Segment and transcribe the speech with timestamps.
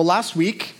[0.00, 0.72] Well, last week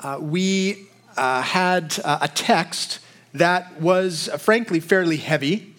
[0.00, 2.98] uh, we uh, had uh, a text
[3.32, 5.74] that was, uh, frankly, fairly heavy.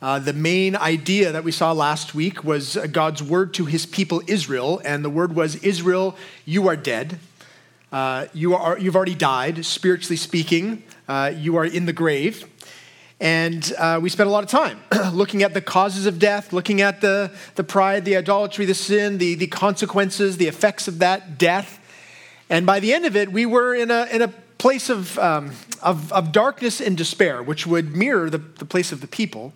[0.00, 4.22] Uh, the main idea that we saw last week was God's word to his people
[4.26, 6.16] Israel, and the word was Israel,
[6.46, 7.18] you are dead.
[7.92, 10.82] Uh, you are, you've already died, spiritually speaking.
[11.34, 12.48] you are in the grave.
[13.20, 14.80] And uh, we spent a lot of time
[15.12, 19.18] looking at the causes of death, looking at the, the pride, the idolatry, the sin,
[19.18, 21.79] the, the consequences, the effects of that death.
[22.50, 25.52] And by the end of it, we were in a, in a place of, um,
[25.82, 29.54] of, of, darkness and despair, which would mirror the, the place of the people.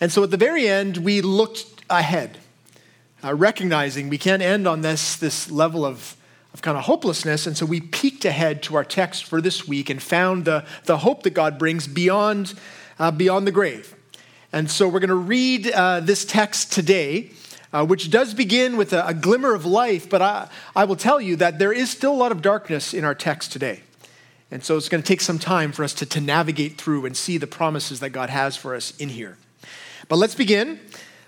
[0.00, 2.36] And so at the very end, we looked ahead,
[3.24, 6.16] uh, recognizing we can't end on this, this level of
[6.56, 7.46] of kind of hopelessness.
[7.46, 10.96] And so we peeked ahead to our text for this week and found the, the
[10.96, 12.54] hope that God brings beyond,
[12.98, 13.94] uh, beyond the grave.
[14.54, 17.30] And so we're going to read uh, this text today,
[17.76, 21.20] uh, which does begin with a, a, glimmer of life, but I, I will tell
[21.20, 23.82] you that there is still a lot of darkness in our text today.
[24.50, 27.14] And so it's going to take some time for us to, to navigate through and
[27.14, 29.36] see the promises that God has for us in here.
[30.08, 30.80] But let's begin.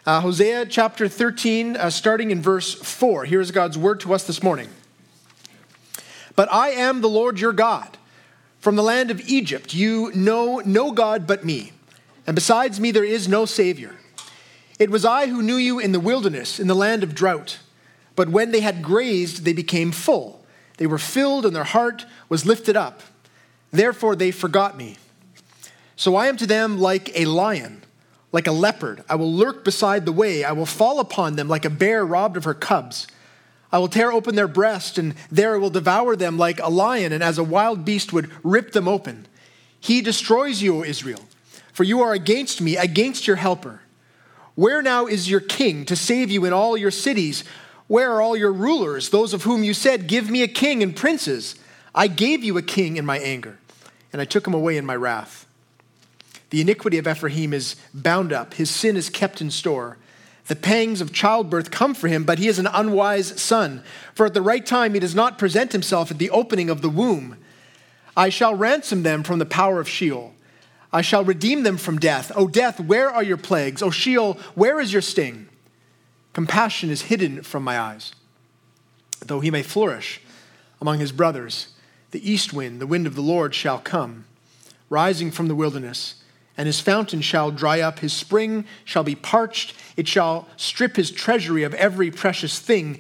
[0.07, 3.27] Uh, Hosea chapter 13, uh, starting in verse 4.
[3.27, 4.71] Here's God's word to us this morning.
[6.35, 7.99] But I am the Lord your God.
[8.59, 11.73] From the land of Egypt, you know no God but me,
[12.27, 13.97] and besides me there is no Savior.
[14.79, 17.59] It was I who knew you in the wilderness, in the land of drought.
[18.15, 20.45] But when they had grazed, they became full.
[20.77, 23.03] They were filled, and their heart was lifted up.
[23.73, 24.97] Therefore they forgot me.
[25.97, 27.83] So I am to them like a lion,
[28.31, 29.03] like a leopard.
[29.09, 30.45] I will lurk beside the way.
[30.45, 33.09] I will fall upon them like a bear robbed of her cubs.
[33.73, 37.13] I will tear open their breast, and there I will devour them like a lion,
[37.13, 39.27] and as a wild beast would rip them open.
[39.81, 41.25] He destroys you, O Israel,
[41.73, 43.81] for you are against me, against your helper.
[44.59, 47.45] Where now is your king to save you in all your cities?
[47.87, 50.97] Where are all your rulers, those of whom you said, Give me a king and
[50.97, 51.55] princes?
[51.95, 53.61] I gave you a king in my anger,
[54.13, 55.47] and I took him away in my wrath.
[56.51, 59.97] The iniquity of Ephraim is bound up, his sin is kept in store.
[60.49, 63.85] The pangs of childbirth come for him, but he is an unwise son.
[64.13, 66.91] For at the right time he does not present himself at the opening of the
[66.91, 67.37] womb.
[68.17, 70.35] I shall ransom them from the power of Sheol.
[70.93, 72.33] I shall redeem them from death.
[72.35, 73.83] O death, where are your plagues?
[73.83, 75.49] O Sheol, where is your sting?
[76.33, 78.13] Compassion is hidden from my eyes.
[79.25, 80.21] Though he may flourish
[80.81, 81.69] among his brothers,
[82.13, 84.25] the east wind, the wind of the Lord, shall come,
[84.89, 86.23] rising from the wilderness
[86.59, 91.13] and his fountain shall dry up, his spring shall be parched, it shall strip his
[91.13, 92.99] treasury of every precious thing.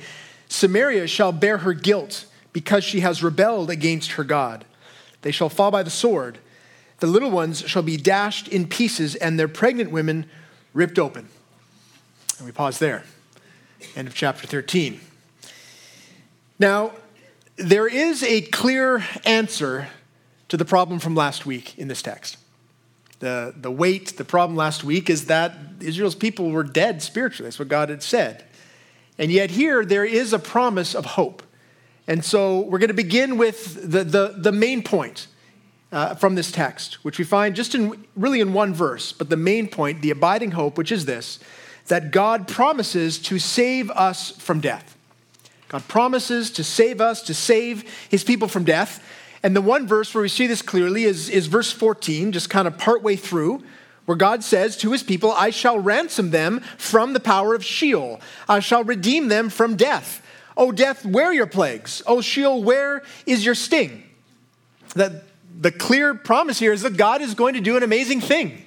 [0.48, 4.64] Samaria shall bear her guilt because she has rebelled against her God.
[5.22, 6.38] They shall fall by the sword.
[7.00, 10.26] The little ones shall be dashed in pieces, and their pregnant women
[10.74, 11.28] ripped open.
[12.38, 13.04] And we pause there.
[13.94, 15.00] End of chapter 13.
[16.58, 16.92] Now,
[17.56, 19.88] there is a clear answer
[20.48, 22.36] to the problem from last week in this text
[23.20, 27.46] the, the weight, the problem last week is that Israel's people were dead spiritually.
[27.46, 28.44] That's what God had said.
[29.18, 31.42] And yet, here, there is a promise of hope.
[32.06, 35.26] And so, we're going to begin with the, the, the main point
[35.90, 39.12] uh, from this text, which we find just in really in one verse.
[39.12, 41.38] But the main point, the abiding hope, which is this
[41.86, 44.94] that God promises to save us from death.
[45.68, 49.02] God promises to save us, to save his people from death.
[49.42, 52.66] And the one verse where we see this clearly is, is verse 14, just kind
[52.66, 53.62] of partway through,
[54.04, 58.20] where God says to his people, I shall ransom them from the power of Sheol.
[58.48, 60.22] I shall redeem them from death.
[60.56, 62.02] O death, where are your plagues?
[62.06, 64.02] O Sheol, where is your sting?
[64.94, 65.24] That
[65.58, 68.64] the clear promise here is that God is going to do an amazing thing.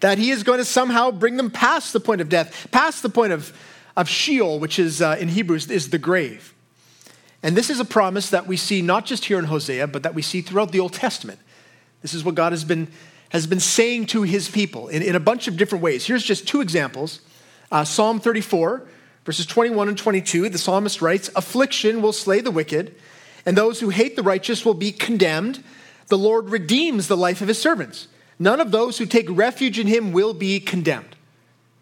[0.00, 3.08] That he is going to somehow bring them past the point of death, past the
[3.08, 3.56] point of,
[3.96, 6.54] of Sheol, which is uh, in Hebrews is the grave.
[7.42, 10.14] And this is a promise that we see not just here in Hosea, but that
[10.14, 11.38] we see throughout the Old Testament.
[12.00, 12.88] This is what God has been,
[13.28, 16.06] has been saying to his people in, in a bunch of different ways.
[16.06, 17.20] Here's just two examples
[17.70, 18.86] uh, Psalm 34,
[19.26, 20.48] verses 21 and 22.
[20.48, 22.94] The psalmist writes Affliction will slay the wicked,
[23.44, 25.62] and those who hate the righteous will be condemned.
[26.08, 28.08] The Lord redeems the life of his servants.
[28.38, 31.16] None of those who take refuge in him will be condemned.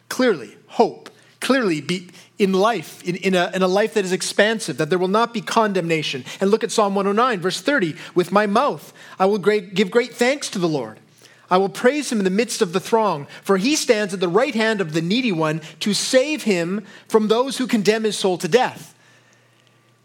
[0.09, 1.11] Clearly, hope.
[1.41, 2.09] Clearly, be,
[2.39, 5.35] in life, in, in, a, in a life that is expansive, that there will not
[5.35, 6.25] be condemnation.
[6.41, 7.97] And look at Psalm 109, verse 30.
[8.15, 11.01] With my mouth, I will great, give great thanks to the Lord.
[11.51, 14.29] I will praise him in the midst of the throng, for he stands at the
[14.29, 18.39] right hand of the needy one to save him from those who condemn his soul
[18.39, 18.92] to death.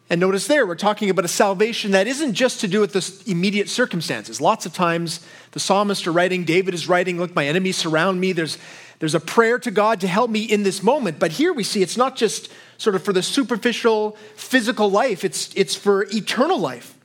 [0.09, 3.29] And notice there, we're talking about a salvation that isn't just to do with the
[3.29, 4.39] immediate circumstances.
[4.39, 5.19] Lots of times,
[5.51, 8.31] the psalmist are writing, David is writing, Look, my enemies surround me.
[8.31, 8.57] There's,
[8.99, 11.19] there's a prayer to God to help me in this moment.
[11.19, 15.53] But here we see it's not just sort of for the superficial physical life, it's,
[15.55, 16.95] it's for eternal life.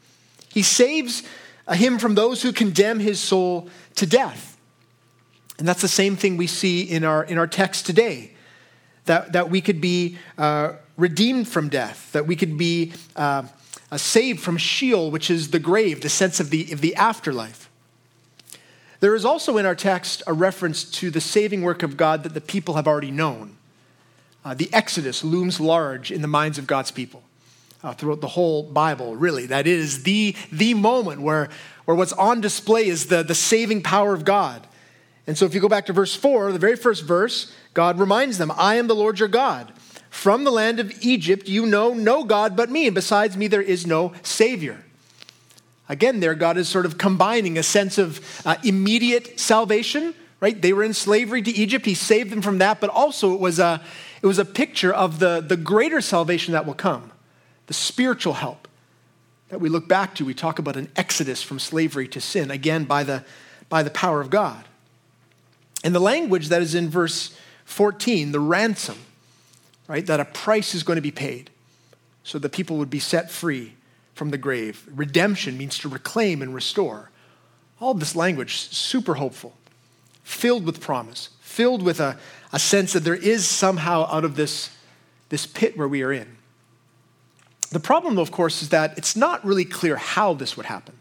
[0.49, 1.23] He saves
[1.71, 4.57] him from those who condemn his soul to death.
[5.59, 8.33] And that's the same thing we see in our, in our text today
[9.07, 13.45] that, that we could be uh, redeemed from death, that we could be uh,
[13.91, 17.69] uh, saved from Sheol, which is the grave, the sense of the, of the afterlife.
[19.01, 22.35] There is also in our text a reference to the saving work of God that
[22.35, 23.57] the people have already known.
[24.45, 27.23] Uh, the Exodus looms large in the minds of God's people
[27.83, 29.47] uh, throughout the whole Bible, really.
[29.47, 31.49] That is the, the moment where,
[31.85, 34.67] where what's on display is the, the saving power of God.
[35.27, 38.39] And so if you go back to verse 4, the very first verse, God reminds
[38.39, 39.73] them, I am the Lord your God.
[40.13, 43.63] From the land of Egypt you know no God but me, and besides me there
[43.63, 44.85] is no Savior.
[45.89, 50.61] Again, there, God is sort of combining a sense of uh, immediate salvation, right?
[50.61, 51.87] They were in slavery to Egypt.
[51.87, 53.81] He saved them from that, but also it was a,
[54.21, 57.11] it was a picture of the, the greater salvation that will come,
[57.67, 58.69] the spiritual help
[59.49, 60.27] that we look back to.
[60.27, 63.25] We talk about an exodus from slavery to sin, again, by the,
[63.71, 64.67] by the power of God.
[65.83, 67.35] And the language that is in verse
[67.65, 68.99] 14, the ransom,
[69.89, 70.07] right?
[70.07, 71.51] That a price is going to be paid
[72.25, 73.75] so that people would be set free
[74.15, 74.87] from the grave.
[74.95, 77.11] Redemption means to reclaim and restore.
[77.81, 79.57] All this language, super hopeful,
[80.23, 82.19] filled with promise, filled with a,
[82.53, 84.71] a sense that there is somehow out of this,
[85.31, 86.37] this pit where we are in.
[87.71, 90.95] The problem, of course, is that it's not really clear how this would happen.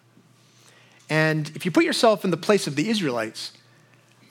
[1.10, 3.52] And if you put yourself in the place of the Israelites,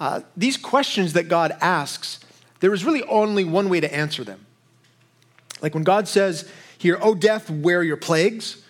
[0.00, 2.20] uh, these questions that God asks,
[2.60, 4.46] there is really only one way to answer them.
[5.60, 6.48] Like when God says
[6.78, 8.62] here, O death, where are your plagues?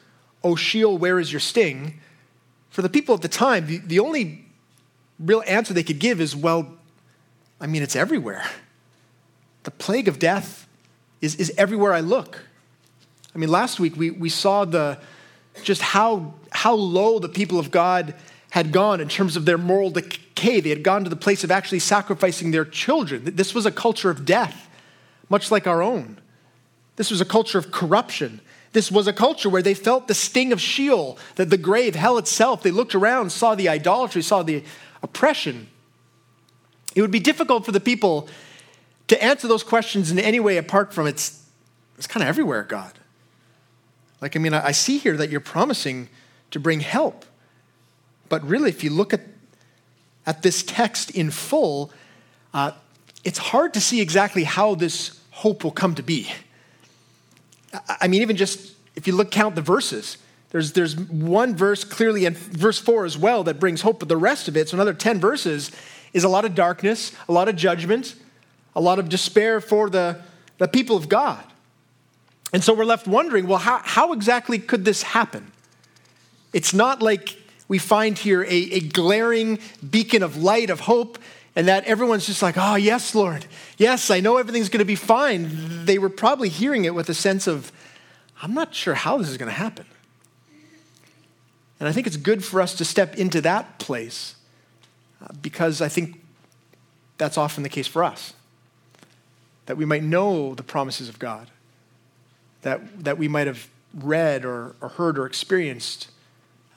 [0.43, 2.01] O Sheol, where is your sting?
[2.71, 4.45] For the people at the time, the, the only
[5.19, 6.73] real answer they could give is, well,
[7.61, 8.45] I mean, it's everywhere.
[9.65, 10.67] The plague of death
[11.21, 12.45] is, is everywhere I look.
[13.35, 14.99] I mean, last week we, we saw the,
[15.63, 18.15] just how, how low the people of God
[18.51, 20.61] had gone in terms of their moral decay.
[20.61, 23.23] They had gone to the place of actually sacrificing their children.
[23.37, 24.69] This was a culture of death,
[25.29, 26.19] much like our own.
[26.97, 28.41] This was a culture of corruption.
[28.73, 32.19] This was a culture where they felt the sting of Sheol, that the grave, hell
[32.19, 32.63] itself.
[32.63, 34.65] They looked around, saw the idolatry, saw the
[35.03, 35.69] oppression.
[36.95, 38.29] It would be difficult for the people
[39.09, 41.45] to answer those questions in any way apart from it's,
[41.99, 42.93] it's kind of everywhere, God.
[44.21, 46.09] Like, I mean, I see here that you're promising
[46.51, 47.25] to bring help.
[48.31, 49.21] But really, if you look at,
[50.25, 51.93] at this text in full,
[52.55, 52.71] uh,
[53.23, 56.33] it's hard to see exactly how this hope will come to be.
[58.01, 60.17] I mean, even just if you look, count the verses,
[60.51, 64.17] there's, there's one verse clearly, and verse four as well, that brings hope, but the
[64.17, 65.71] rest of it, so another 10 verses,
[66.13, 68.15] is a lot of darkness, a lot of judgment,
[68.75, 70.21] a lot of despair for the,
[70.59, 71.45] the people of God.
[72.53, 75.53] And so we're left wondering well, how, how exactly could this happen?
[76.53, 77.37] It's not like
[77.71, 81.21] we find here a, a glaring beacon of light, of hope,
[81.55, 83.47] and that everyone's just like, oh, yes, Lord.
[83.79, 85.85] Yes, I know everything's going to be fine.
[85.85, 87.71] They were probably hearing it with a sense of,
[88.43, 89.87] I'm not sure how this is going to happen.
[91.79, 94.35] And I think it's good for us to step into that place
[95.23, 96.21] uh, because I think
[97.19, 98.33] that's often the case for us.
[99.67, 101.49] That we might know the promises of God,
[102.63, 106.09] that, that we might have read or, or heard or experienced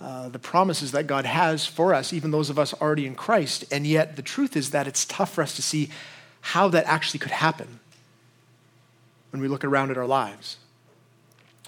[0.04, 3.64] uh, the promises that God has for us, even those of us already in Christ.
[3.72, 5.90] And yet, the truth is that it's tough for us to see
[6.42, 7.80] how that actually could happen
[9.32, 10.58] when we look around at our lives.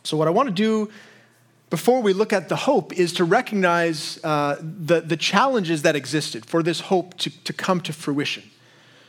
[0.04, 0.92] So, what I want to do
[1.70, 6.46] before we look at the hope is to recognize uh, the, the challenges that existed
[6.46, 8.44] for this hope to, to come to fruition.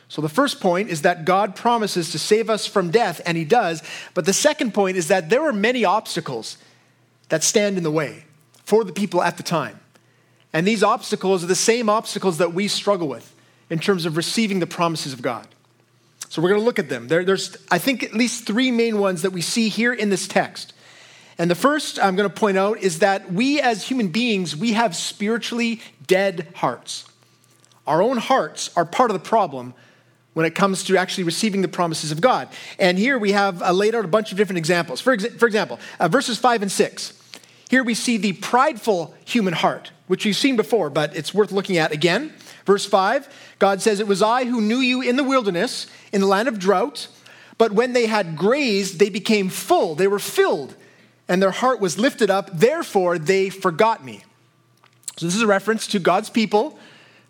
[0.07, 3.43] So, the first point is that God promises to save us from death, and He
[3.43, 3.83] does.
[4.13, 6.57] But the second point is that there are many obstacles
[7.27, 8.23] that stand in the way
[8.67, 9.79] for the people at the time.
[10.51, 13.33] And these obstacles are the same obstacles that we struggle with
[13.69, 15.47] in terms of receiving the promises of God.
[16.27, 17.07] So we're going to look at them.
[17.07, 20.27] There, there's, I think, at least three main ones that we see here in this
[20.27, 20.73] text.
[21.37, 24.73] And the first I'm going to point out is that we as human beings, we
[24.73, 27.05] have spiritually dead hearts.
[27.87, 29.75] Our own hearts are part of the problem
[30.33, 32.49] when it comes to actually receiving the promises of God.
[32.79, 34.99] And here we have uh, laid out a bunch of different examples.
[34.99, 37.13] For, for example, uh, verses 5 and 6.
[37.69, 41.77] Here we see the prideful human heart, which we've seen before, but it's worth looking
[41.77, 42.33] at again.
[42.65, 43.27] Verse 5
[43.59, 46.59] God says, It was I who knew you in the wilderness, in the land of
[46.59, 47.07] drought,
[47.57, 50.75] but when they had grazed, they became full, they were filled,
[51.27, 54.23] and their heart was lifted up, therefore they forgot me.
[55.17, 56.77] So, this is a reference to God's people.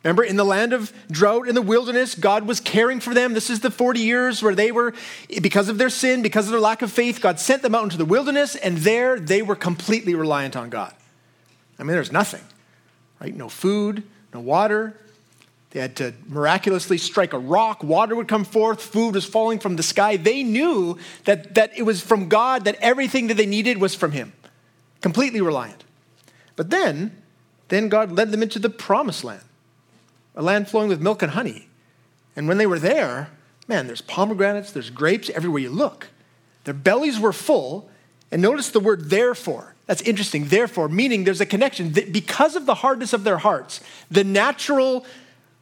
[0.08, 3.34] Remember, in the land of drought in the wilderness, God was caring for them.
[3.34, 4.94] This is the 40 years where they were,
[5.42, 7.98] because of their sin, because of their lack of faith, God sent them out into
[7.98, 10.94] the wilderness, and there they were completely reliant on God.
[11.78, 12.40] I mean, there's nothing,
[13.20, 13.36] right?
[13.36, 14.02] No food,
[14.34, 14.96] no water.
[15.72, 19.76] They had to miraculously strike a rock, water would come forth, food was falling from
[19.76, 20.16] the sky.
[20.16, 24.14] They knew that, that it was from God, that everything that they needed was from
[24.14, 24.32] Him,
[25.02, 25.84] completely reliant.
[26.56, 27.22] But then,
[27.68, 29.42] then God led them into the promised land,
[30.38, 31.68] a land flowing with milk and honey.
[32.36, 33.32] And when they were there,
[33.68, 36.08] man, there's pomegranates, there's grapes everywhere you look.
[36.64, 37.90] Their bellies were full,
[38.32, 39.74] and notice the word therefore.
[39.88, 40.46] That's interesting.
[40.46, 41.90] Therefore, meaning there's a connection.
[41.90, 45.06] Because of the hardness of their hearts, the natural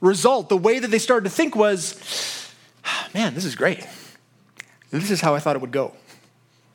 [0.02, 2.52] result, the way that they started to think was,
[3.14, 3.88] man, this is great.
[4.92, 5.94] This is how I thought it would go,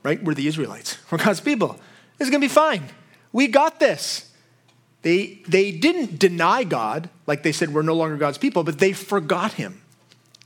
[0.02, 0.23] right?
[0.23, 1.78] We're the Israelites, we're God's people.
[2.19, 2.85] This is going to be fine.
[3.33, 4.30] We got this.
[5.02, 8.92] They, they didn't deny God, like they said, we're no longer God's people, but they
[8.92, 9.80] forgot Him.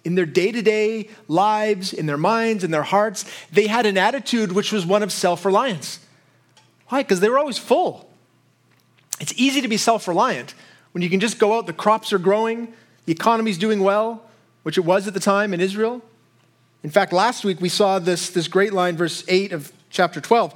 [0.05, 3.97] In their day to day lives, in their minds, in their hearts, they had an
[3.97, 5.99] attitude which was one of self reliance.
[6.89, 7.03] Why?
[7.03, 8.09] Because they were always full.
[9.19, 10.55] It's easy to be self reliant
[10.95, 12.73] when you can just go out, the crops are growing,
[13.05, 14.23] the economy's doing well,
[14.63, 16.01] which it was at the time in Israel.
[16.85, 20.55] In fact, last week we saw this, this great line, verse 8 of chapter 12.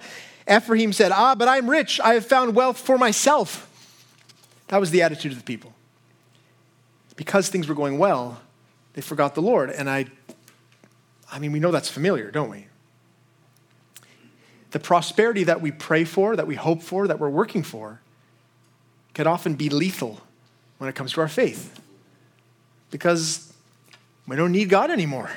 [0.49, 1.99] Ephraim said, Ah, but I'm rich.
[1.99, 3.68] I have found wealth for myself.
[4.69, 5.75] That was the attitude of the people.
[7.17, 8.41] Because things were going well,
[8.95, 9.71] they forgot the Lord.
[9.71, 10.07] And I,
[11.31, 12.67] I mean, we know that's familiar, don't we?
[14.71, 18.01] The prosperity that we pray for, that we hope for, that we're working for,
[19.15, 20.21] can often be lethal
[20.77, 21.81] when it comes to our faith
[22.91, 23.53] because
[24.27, 25.31] we don't need God anymore.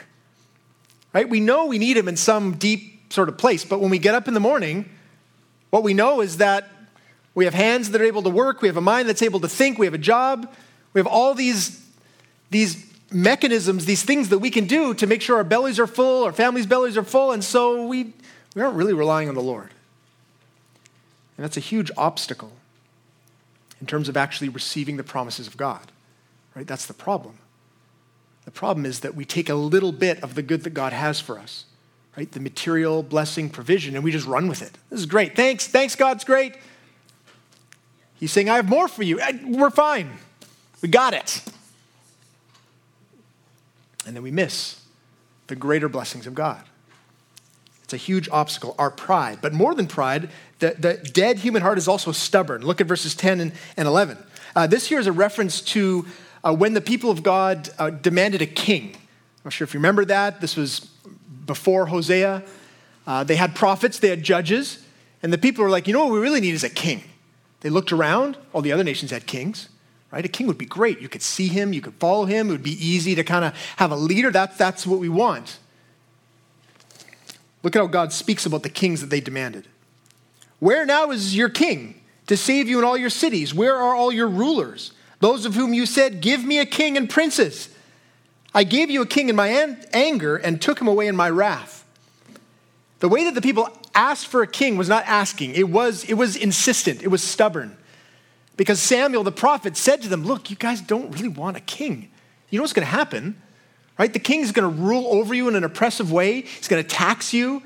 [1.13, 1.27] Right?
[1.27, 4.15] We know we need Him in some deep sort of place, but when we get
[4.15, 4.89] up in the morning,
[5.69, 6.69] what we know is that
[7.33, 9.47] we have hands that are able to work, we have a mind that's able to
[9.47, 10.53] think, we have a job,
[10.93, 11.85] we have all these,
[12.49, 16.23] these mechanisms, these things that we can do to make sure our bellies are full,
[16.23, 18.13] our families' bellies are full, and so we,
[18.55, 19.69] we aren't really relying on the Lord.
[21.37, 22.51] And that's a huge obstacle
[23.79, 25.91] in terms of actually receiving the promises of God.
[26.55, 26.67] Right?
[26.67, 27.37] That's the problem.
[28.45, 31.19] The problem is that we take a little bit of the good that God has
[31.19, 31.65] for us,
[32.17, 32.31] right?
[32.31, 34.77] The material blessing, provision, and we just run with it.
[34.89, 35.35] This is great.
[35.35, 35.67] Thanks.
[35.67, 36.55] Thanks, God's great.
[38.21, 39.19] He's saying, I have more for you.
[39.43, 40.11] We're fine.
[40.81, 41.43] We got it.
[44.05, 44.79] And then we miss
[45.47, 46.63] the greater blessings of God.
[47.83, 49.39] It's a huge obstacle, our pride.
[49.41, 52.61] But more than pride, the, the dead human heart is also stubborn.
[52.61, 54.19] Look at verses 10 and, and 11.
[54.55, 56.05] Uh, this here is a reference to
[56.43, 58.91] uh, when the people of God uh, demanded a king.
[58.93, 60.41] I'm not sure if you remember that.
[60.41, 60.81] This was
[61.47, 62.43] before Hosea.
[63.07, 64.85] Uh, they had prophets, they had judges,
[65.23, 67.03] and the people were like, you know what we really need is a king.
[67.61, 69.69] They looked around, all the other nations had kings
[70.11, 70.25] right?
[70.25, 70.99] A king would be great.
[70.99, 72.49] You could see him, you could follow him.
[72.49, 74.29] It would be easy to kind of have a leader.
[74.29, 75.57] That's, that's what we want.
[77.63, 79.67] Look at how God speaks about the kings that they demanded.
[80.59, 83.53] Where now is your king to save you in all your cities?
[83.53, 84.91] Where are all your rulers?
[85.19, 87.69] Those of whom you said, Give me a king and princes.
[88.53, 89.47] I gave you a king in my
[89.93, 91.85] anger and took him away in my wrath.
[92.99, 96.13] The way that the people asked for a king was not asking, it was, it
[96.13, 97.77] was insistent, it was stubborn.
[98.57, 102.09] Because Samuel the prophet said to them, Look, you guys don't really want a king.
[102.49, 103.41] You know what's going to happen?
[104.01, 104.13] right?
[104.13, 106.41] The king's going to rule over you in an oppressive way.
[106.41, 107.61] He's going to tax you.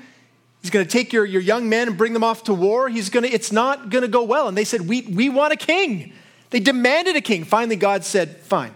[0.60, 2.90] He's going to take your, your young men and bring them off to war.
[2.90, 4.46] He's going to, it's not going to go well.
[4.46, 6.12] And they said, we, we want a king.
[6.50, 7.44] They demanded a king.
[7.44, 8.74] Finally, God said, fine,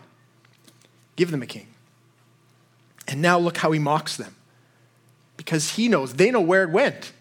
[1.16, 1.66] give them a king.
[3.07, 4.35] And now look how he mocks them
[5.37, 7.12] because he knows, they know where it went.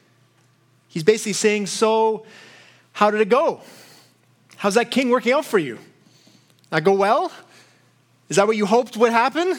[0.89, 2.25] He's basically saying, so
[2.91, 3.61] how did it go?
[4.57, 5.79] How's that king working out for you?
[6.69, 7.31] That go well?
[8.27, 9.57] Is that what you hoped would happen?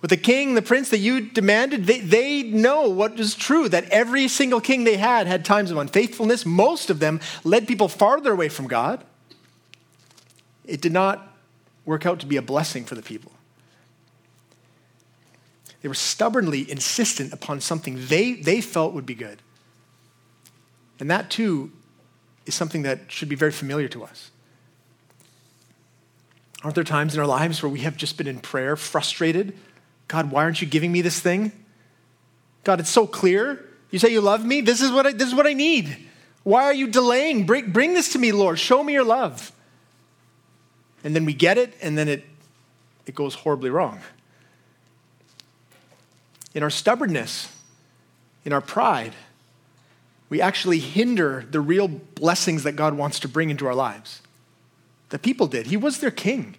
[0.00, 3.88] With the king, the prince that you demanded, they, they know what is true that
[3.88, 6.44] every single king they had had times of unfaithfulness.
[6.44, 9.02] Most of them led people farther away from God.
[10.66, 11.34] It did not
[11.86, 13.32] work out to be a blessing for the people.
[15.80, 19.40] They were stubbornly insistent upon something they, they felt would be good.
[21.00, 21.72] And that too
[22.46, 24.30] is something that should be very familiar to us.
[26.62, 29.54] Aren't there times in our lives where we have just been in prayer, frustrated
[30.08, 31.52] God, why aren't you giving me this thing?
[32.62, 33.64] God, it's so clear.
[33.90, 34.60] You say you love me.
[34.60, 35.96] This is what I, this is what I need.
[36.42, 37.46] Why are you delaying?
[37.46, 38.58] Bring, bring this to me, Lord.
[38.58, 39.52] Show me your love.
[41.02, 42.24] And then we get it, and then it,
[43.06, 44.00] it goes horribly wrong.
[46.54, 47.50] In our stubbornness,
[48.44, 49.12] in our pride,
[50.28, 54.22] we actually hinder the real blessings that God wants to bring into our lives.
[55.10, 55.66] The people did.
[55.66, 56.56] He was their king.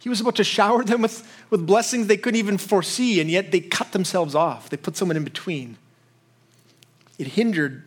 [0.00, 3.52] He was about to shower them with, with blessings they couldn't even foresee, and yet
[3.52, 4.68] they cut themselves off.
[4.68, 5.76] They put someone in between.
[7.18, 7.84] It hindered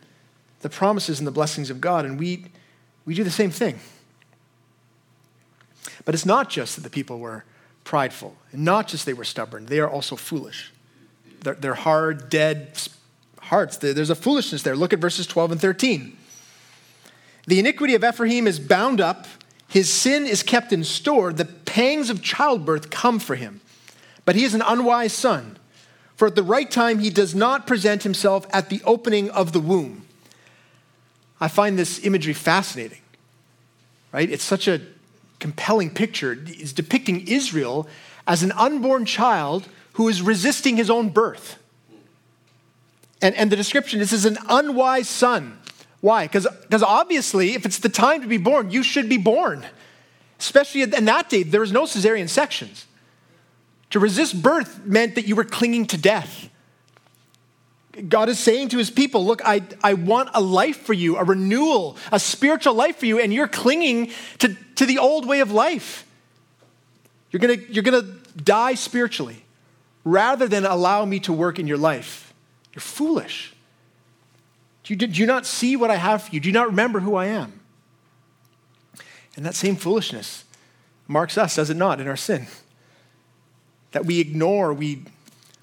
[0.61, 2.45] the promises and the blessings of God, and we,
[3.05, 3.79] we do the same thing.
[6.05, 7.45] But it's not just that the people were
[7.83, 10.71] prideful, and not just they were stubborn, they are also foolish.
[11.41, 12.77] They're, they're hard, dead
[13.49, 13.77] hearts.
[13.77, 14.75] There's a foolishness there.
[14.75, 16.15] Look at verses 12 and 13.
[17.47, 19.27] The iniquity of Ephraim is bound up,
[19.67, 23.61] his sin is kept in store, the pangs of childbirth come for him.
[24.25, 25.57] But he is an unwise son,
[26.15, 29.59] for at the right time he does not present himself at the opening of the
[29.59, 30.05] womb.
[31.41, 33.01] I find this imagery fascinating,
[34.11, 34.29] right?
[34.29, 34.81] It's such a
[35.39, 36.37] compelling picture.
[36.45, 37.87] It's depicting Israel
[38.27, 41.58] as an unborn child who is resisting his own birth.
[43.21, 45.59] And, and the description this is an unwise son.
[46.01, 46.27] Why?
[46.27, 46.47] Because
[46.83, 49.65] obviously, if it's the time to be born, you should be born.
[50.39, 52.85] Especially in that day, there was no cesarean sections.
[53.89, 56.49] To resist birth meant that you were clinging to death.
[58.07, 61.23] God is saying to his people, Look, I, I want a life for you, a
[61.23, 65.51] renewal, a spiritual life for you, and you're clinging to, to the old way of
[65.51, 66.05] life.
[67.31, 68.03] You're gonna, you're gonna
[68.37, 69.43] die spiritually
[70.05, 72.28] rather than allow me to work in your life.
[72.79, 73.53] You're foolish.
[74.85, 76.39] Do you, do you not see what I have for you?
[76.39, 77.59] Do you not remember who I am?
[79.35, 80.45] And that same foolishness
[81.05, 82.47] marks us, does it not, in our sin?
[83.91, 85.03] That we ignore, we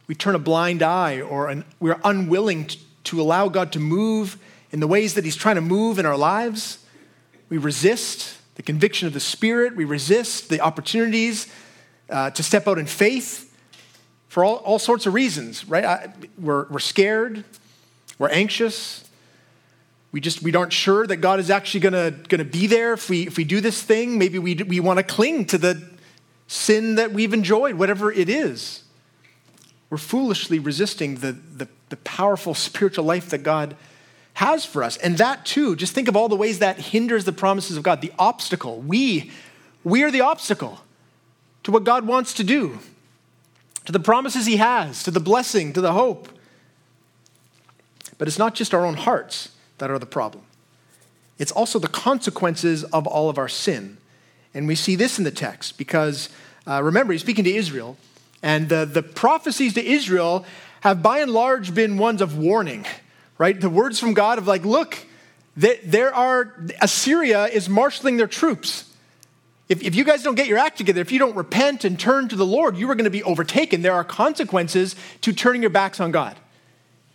[0.07, 4.37] we turn a blind eye or an, we're unwilling to, to allow God to move
[4.71, 6.85] in the ways that He's trying to move in our lives.
[7.49, 9.75] We resist the conviction of the Spirit.
[9.75, 11.51] We resist the opportunities
[12.11, 13.56] uh, to step out in faith
[14.37, 15.83] for all, all sorts of reasons, right?
[15.83, 17.43] I, we're, we're scared.
[18.19, 19.09] We're anxious.
[20.13, 23.27] We just we aren't sure that God is actually gonna, gonna be there if we,
[23.27, 24.19] if we do this thing.
[24.19, 25.83] Maybe we, we want to cling to the
[26.49, 28.83] sin that we've enjoyed, whatever it is
[29.89, 33.75] we're foolishly resisting the, the, the, powerful spiritual life that God
[34.35, 34.99] has for us.
[34.99, 38.03] And that too, just think of all the ways that hinders the promises of God,
[38.03, 38.81] the obstacle.
[38.81, 39.31] We,
[39.83, 40.81] we are the obstacle
[41.63, 42.81] to what God wants to do,
[43.87, 46.29] to the promises He has, to the blessing, to the hope.
[48.19, 50.45] But it's not just our own hearts that are the problem,
[51.39, 53.99] it's also the consequences of all of our sin.
[54.55, 56.31] And we see this in the text because
[56.67, 57.97] uh, remember, he's speaking to Israel.
[58.43, 60.45] And the, the prophecies to Israel
[60.81, 62.87] have by and large been ones of warning,
[63.39, 63.61] right?
[63.61, 64.99] The words from God of like, look,
[65.57, 68.86] there are, Assyria is marshaling their troops.
[69.69, 72.29] If, if you guys don't get your act together, if you don't repent and turn
[72.29, 73.83] to the Lord, you are going to be overtaken.
[73.83, 76.37] There are consequences to turning your backs on God.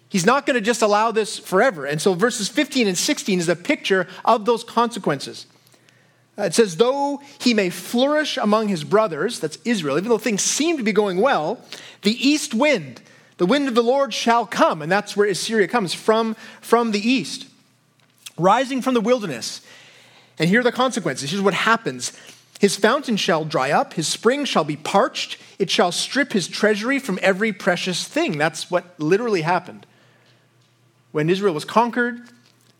[0.09, 1.85] He's not going to just allow this forever.
[1.85, 5.45] And so verses 15 and 16 is a picture of those consequences.
[6.37, 10.41] Uh, it says, though he may flourish among his brothers, that's Israel, even though things
[10.41, 11.63] seem to be going well,
[12.01, 13.01] the east wind,
[13.37, 14.81] the wind of the Lord shall come.
[14.81, 17.47] And that's where Assyria comes from, from the east,
[18.37, 19.61] rising from the wilderness.
[20.37, 21.31] And here are the consequences.
[21.31, 22.11] Here's what happens
[22.61, 26.99] His fountain shall dry up, his spring shall be parched, it shall strip his treasury
[26.99, 28.37] from every precious thing.
[28.37, 29.87] That's what literally happened.
[31.11, 32.21] When Israel was conquered,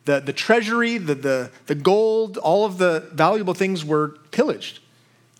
[0.06, 4.82] the, the treasury, the, the, the gold, all of the valuable things were pillaged,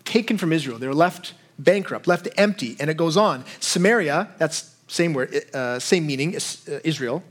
[0.04, 0.76] taken from Israel.
[0.76, 3.44] They were left bankrupt, left empty, and it goes on.
[3.60, 7.22] Samaria, that's same word, uh, same meaning, uh, Israel.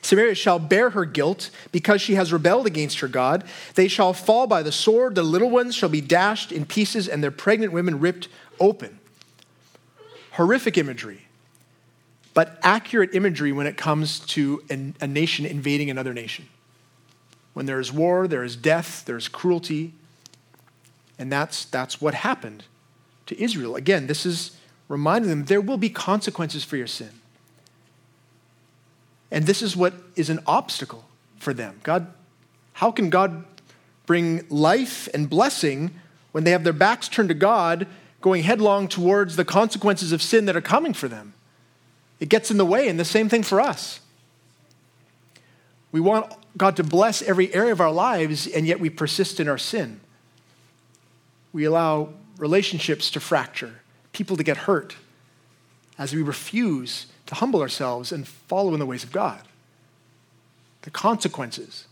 [0.00, 3.44] Samaria shall bear her guilt because she has rebelled against her God.
[3.74, 5.14] They shall fall by the sword.
[5.14, 8.98] The little ones shall be dashed in pieces, and their pregnant women ripped open.
[10.32, 11.26] Horrific imagery
[12.36, 16.46] but accurate imagery when it comes to an, a nation invading another nation.
[17.54, 19.94] When there is war, there is death, there is cruelty.
[21.18, 22.64] And that's, that's what happened
[23.24, 23.74] to Israel.
[23.74, 24.54] Again, this is
[24.86, 27.22] reminding them there will be consequences for your sin.
[29.30, 31.04] And this is what is an obstacle
[31.38, 31.80] for them.
[31.82, 32.12] God,
[32.74, 33.44] how can God
[34.06, 35.90] bring life and blessing
[36.32, 37.86] when they have their backs turned to God,
[38.20, 41.34] going headlong towards the consequences of sin that are coming for them?
[42.20, 44.00] It gets in the way, and the same thing for us.
[45.92, 49.48] We want God to bless every area of our lives, and yet we persist in
[49.48, 50.00] our sin.
[51.52, 53.80] We allow relationships to fracture,
[54.12, 54.96] people to get hurt,
[55.98, 59.40] as we refuse to humble ourselves and follow in the ways of God.
[60.82, 61.86] The consequences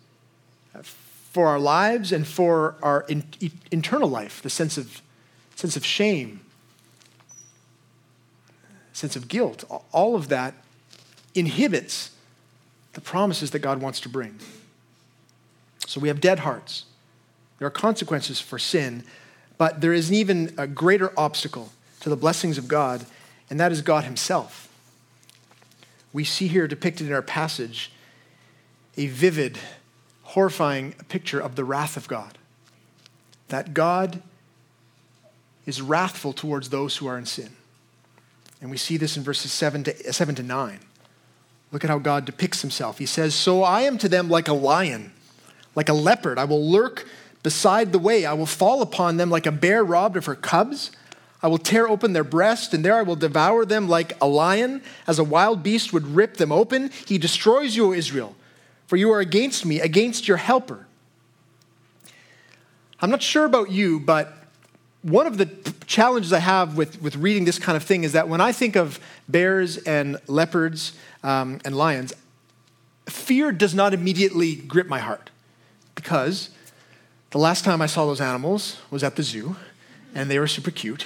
[1.32, 3.24] for our lives and for our in,
[3.70, 5.02] internal life, the sense of,
[5.56, 6.40] sense of shame,
[8.92, 10.54] sense of guilt, all of that
[11.34, 12.12] inhibits
[12.92, 14.38] the promises that God wants to bring.
[15.86, 16.84] So we have dead hearts.
[17.58, 19.04] There are consequences for sin,
[19.58, 23.06] but there is an even a greater obstacle to the blessings of God,
[23.50, 24.68] and that is God Himself.
[26.14, 27.90] We see here depicted in our passage
[28.96, 29.58] a vivid,
[30.22, 32.38] horrifying picture of the wrath of God.
[33.48, 34.22] That God
[35.66, 37.50] is wrathful towards those who are in sin.
[38.60, 40.78] And we see this in verses 7 to, 7 to 9.
[41.72, 42.98] Look at how God depicts himself.
[42.98, 45.12] He says, So I am to them like a lion,
[45.74, 46.38] like a leopard.
[46.38, 47.08] I will lurk
[47.42, 48.24] beside the way.
[48.24, 50.92] I will fall upon them like a bear robbed of her cubs.
[51.44, 54.80] I will tear open their breast, and there I will devour them like a lion,
[55.06, 56.90] as a wild beast would rip them open.
[57.06, 58.34] He destroys you, O Israel,
[58.86, 60.86] for you are against me, against your helper.
[62.98, 64.32] I'm not sure about you, but
[65.02, 65.50] one of the
[65.86, 68.74] challenges I have with, with reading this kind of thing is that when I think
[68.74, 72.14] of bears and leopards um, and lions,
[73.04, 75.28] fear does not immediately grip my heart
[75.94, 76.48] because
[77.32, 79.56] the last time I saw those animals was at the zoo
[80.14, 81.04] and they were super cute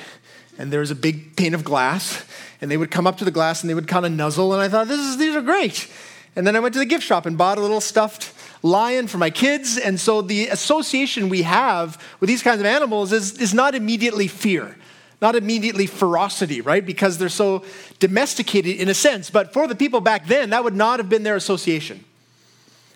[0.58, 2.24] and there was a big pane of glass
[2.60, 4.60] and they would come up to the glass and they would kind of nuzzle and
[4.60, 5.88] I thought this is, these are great.
[6.36, 9.18] And then I went to the gift shop and bought a little stuffed lion for
[9.18, 9.76] my kids.
[9.78, 14.28] And so the association we have with these kinds of animals is, is not immediately
[14.28, 14.76] fear,
[15.20, 16.84] not immediately ferocity, right?
[16.84, 17.64] Because they're so
[17.98, 19.30] domesticated in a sense.
[19.30, 22.04] But for the people back then, that would not have been their association.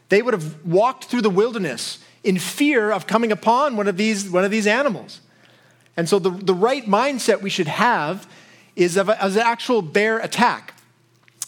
[0.09, 4.29] They would have walked through the wilderness in fear of coming upon one of these,
[4.31, 5.20] one of these animals.
[5.96, 8.26] And so the, the right mindset we should have
[8.76, 10.74] is of, a, an actual bear attack.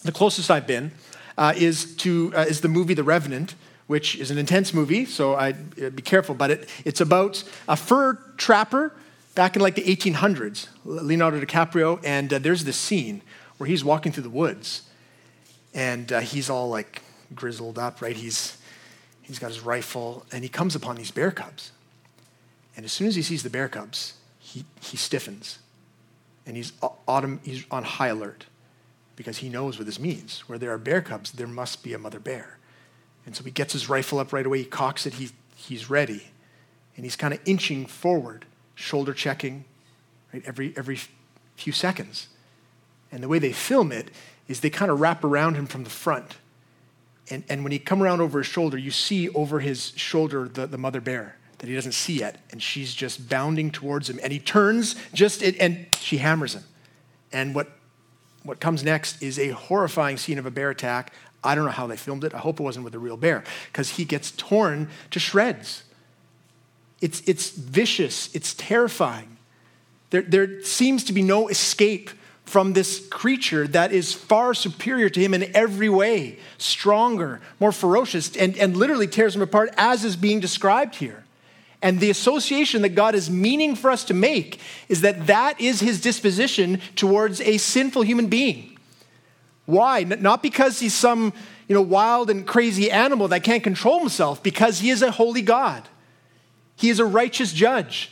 [0.02, 0.92] The closest I've been
[1.38, 3.54] uh, is, to, uh, is the movie The Revenant,
[3.86, 6.34] which is an intense movie, so I uh, be careful.
[6.34, 8.92] But it, it's about a fur trapper
[9.34, 13.20] back in like the 1800s, Leonardo DiCaprio, and uh, there's this scene
[13.58, 14.82] where he's walking through the woods,
[15.74, 17.02] and uh, he's all like
[17.34, 18.16] grizzled up, right?
[18.16, 18.56] He's
[19.22, 21.72] he's got his rifle, and he comes upon these bear cubs,
[22.76, 24.14] and as soon as he sees the bear cubs,
[24.54, 25.58] he he stiffens,
[26.46, 28.46] and he's uh, autumn, he's on high alert
[29.16, 30.40] because he knows what this means.
[30.46, 32.58] Where there are bear cubs, there must be a mother bear.
[33.26, 36.28] And so he gets his rifle up right away, he cocks it, he, he's ready.
[36.96, 38.44] And he's kind of inching forward,
[38.76, 39.64] shoulder checking,
[40.32, 41.00] right, every, every
[41.56, 42.28] few seconds.
[43.10, 44.10] And the way they film it
[44.46, 46.36] is they kind of wrap around him from the front.
[47.30, 50.66] And, and when he come around over his shoulder, you see over his shoulder the,
[50.66, 52.40] the mother bear that he doesn't see yet.
[52.50, 54.20] And she's just bounding towards him.
[54.22, 56.64] And he turns just, and she hammers him.
[57.32, 57.68] And what,
[58.42, 61.12] what comes next is a horrifying scene of a bear attack
[61.44, 62.34] I don't know how they filmed it.
[62.34, 65.84] I hope it wasn't with a real bear because he gets torn to shreds.
[67.00, 69.36] It's, it's vicious, it's terrifying.
[70.08, 72.10] There, there seems to be no escape
[72.44, 78.34] from this creature that is far superior to him in every way, stronger, more ferocious,
[78.36, 81.23] and, and literally tears him apart as is being described here.
[81.84, 85.80] And the association that God is meaning for us to make is that that is
[85.80, 88.78] his disposition towards a sinful human being.
[89.66, 90.02] Why?
[90.02, 91.34] Not because he's some
[91.68, 95.42] you know, wild and crazy animal that can't control himself, because he is a holy
[95.42, 95.86] God.
[96.76, 98.10] He is a righteous judge.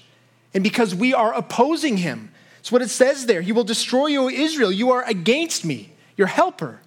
[0.54, 2.30] And because we are opposing him.
[2.60, 3.40] It's what it says there.
[3.40, 4.70] He will destroy you, Israel.
[4.70, 6.80] You are against me, your helper.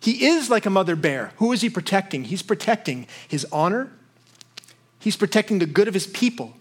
[0.00, 1.32] He is like a mother bear.
[1.36, 2.24] Who is he protecting?
[2.24, 3.90] He's protecting his honor,
[4.98, 6.54] he's protecting the good of his people.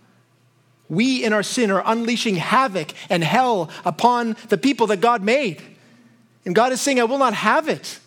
[0.89, 5.62] We, in our sin, are unleashing havoc and hell upon the people that God made.
[6.45, 8.00] And God is saying, I will not have it.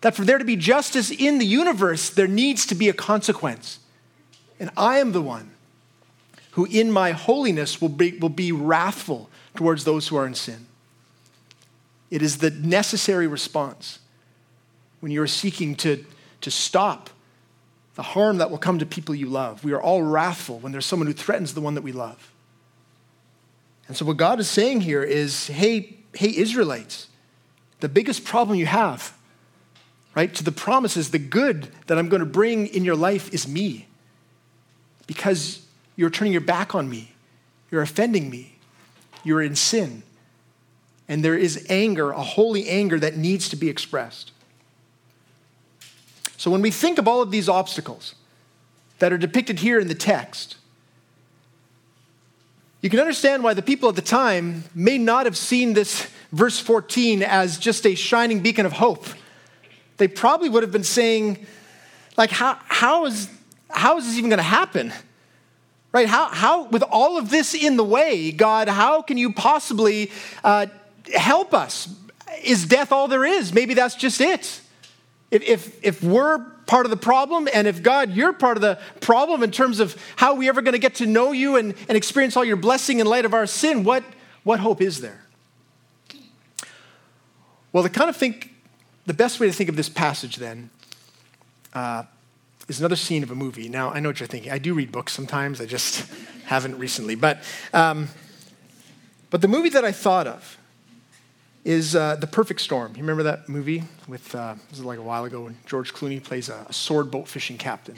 [0.00, 3.80] That for there to be justice in the universe, there needs to be a consequence.
[4.58, 5.50] And I am the one
[6.52, 10.66] who, in my holiness, will be, will be wrathful towards those who are in sin.
[12.10, 13.98] It is the necessary response
[15.00, 16.04] when you are seeking to,
[16.40, 17.10] to stop
[17.96, 19.64] the harm that will come to people you love.
[19.64, 22.30] We are all wrathful when there's someone who threatens the one that we love.
[23.88, 27.08] And so, what God is saying here is hey, hey, Israelites,
[27.80, 29.16] the biggest problem you have,
[30.14, 33.48] right, to the promises, the good that I'm going to bring in your life is
[33.48, 33.88] me.
[35.06, 37.12] Because you're turning your back on me,
[37.70, 38.58] you're offending me,
[39.24, 40.02] you're in sin.
[41.08, 44.32] And there is anger, a holy anger that needs to be expressed.
[46.46, 48.14] So when we think of all of these obstacles
[49.00, 50.58] that are depicted here in the text,
[52.82, 56.60] you can understand why the people at the time may not have seen this verse
[56.60, 59.06] 14 as just a shining beacon of hope.
[59.96, 61.44] They probably would have been saying,
[62.16, 63.28] like, how, how, is,
[63.68, 64.92] how is this even going to happen?
[65.90, 66.06] Right?
[66.06, 70.12] How, how, with all of this in the way, God, how can you possibly
[70.44, 70.66] uh,
[71.12, 71.92] help us?
[72.44, 73.52] Is death all there is?
[73.52, 74.60] Maybe that's just it.
[75.30, 78.78] If, if, if we're part of the problem, and if God, you're part of the
[79.00, 81.96] problem in terms of how we ever going to get to know you and, and
[81.96, 84.04] experience all your blessing in light of our sin, what,
[84.44, 85.22] what hope is there?
[87.72, 88.52] Well, to kind of think,
[89.06, 90.70] the best way to think of this passage then
[91.74, 92.04] uh,
[92.68, 93.68] is another scene of a movie.
[93.68, 94.50] Now, I know what you're thinking.
[94.50, 96.10] I do read books sometimes, I just
[96.46, 97.14] haven't recently.
[97.14, 98.08] But, um,
[99.30, 100.58] but the movie that I thought of
[101.66, 102.92] is uh, The Perfect Storm.
[102.94, 106.22] You remember that movie with, uh, this was like a while ago when George Clooney
[106.22, 107.96] plays a, a sword boat fishing captain.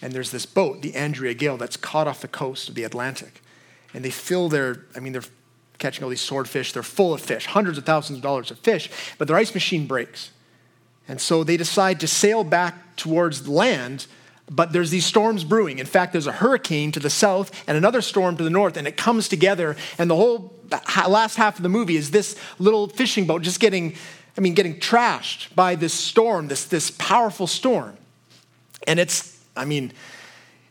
[0.00, 3.42] And there's this boat, the Andrea Gail, that's caught off the coast of the Atlantic.
[3.92, 5.24] And they fill their, I mean, they're
[5.78, 6.72] catching all these swordfish.
[6.72, 9.88] They're full of fish, hundreds of thousands of dollars of fish, but their ice machine
[9.88, 10.30] breaks.
[11.08, 14.06] And so they decide to sail back towards land,
[14.50, 15.78] but there's these storms brewing.
[15.78, 18.86] In fact, there's a hurricane to the south and another storm to the north, and
[18.86, 20.52] it comes together, and the whole
[21.08, 23.94] last half of the movie is this little fishing boat just getting,
[24.36, 27.96] I mean, getting trashed by this storm, this, this powerful storm.
[28.88, 29.92] And it's, I mean,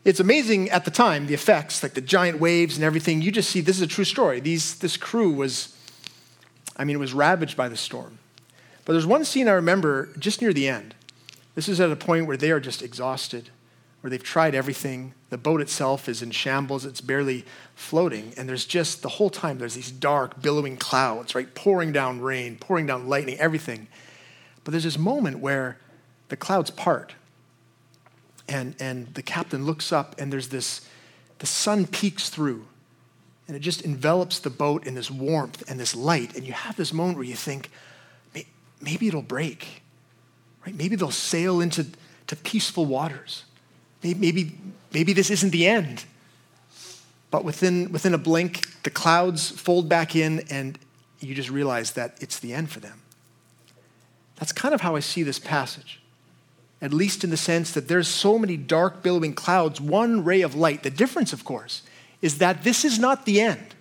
[0.04, 3.22] it's amazing at the time, the effects, like the giant waves and everything.
[3.22, 4.40] You just see this is a true story.
[4.40, 5.74] These, this crew was,
[6.76, 8.18] I mean, it was ravaged by the storm.
[8.84, 10.94] But there's one scene I remember just near the end.
[11.54, 13.50] This is at a point where they are just exhausted
[14.00, 15.14] where they've tried everything.
[15.28, 18.32] The boat itself is in shambles, it's barely floating.
[18.36, 21.54] And there's just, the whole time, there's these dark, billowing clouds, right?
[21.54, 23.88] Pouring down rain, pouring down lightning, everything.
[24.64, 25.78] But there's this moment where
[26.28, 27.14] the clouds part.
[28.48, 30.88] And, and the captain looks up, and there's this,
[31.38, 32.66] the sun peeks through.
[33.46, 36.36] And it just envelops the boat in this warmth and this light.
[36.36, 37.70] And you have this moment where you think,
[38.80, 39.82] maybe it'll break,
[40.64, 40.74] right?
[40.74, 41.86] Maybe they'll sail into
[42.28, 43.44] to peaceful waters.
[44.02, 44.52] Maybe,
[44.92, 46.04] maybe this isn't the end.
[47.30, 50.78] But within, within a blink, the clouds fold back in, and
[51.20, 53.02] you just realize that it's the end for them.
[54.36, 56.00] That's kind of how I see this passage,
[56.80, 60.54] at least in the sense that there's so many dark, billowing clouds, one ray of
[60.54, 60.82] light.
[60.82, 61.82] The difference, of course,
[62.22, 63.74] is that this is not the end.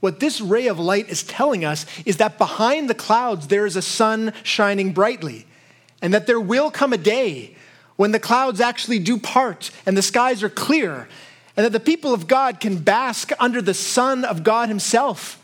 [0.00, 3.76] What this ray of light is telling us is that behind the clouds there is
[3.76, 5.46] a sun shining brightly,
[6.00, 7.56] and that there will come a day
[7.96, 11.08] when the clouds actually do part and the skies are clear,
[11.56, 15.38] and that the people of God can bask under the Son of God Himself.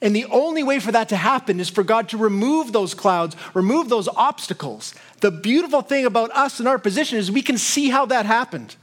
[0.00, 3.36] And the only way for that to happen is for God to remove those clouds,
[3.54, 4.94] remove those obstacles.
[5.20, 8.74] The beautiful thing about us and our position is we can see how that happened.